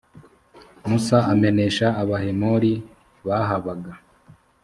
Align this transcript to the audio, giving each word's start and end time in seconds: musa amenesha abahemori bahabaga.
musa 0.89 1.17
amenesha 1.33 1.87
abahemori 2.01 2.73
bahabaga. 3.27 3.91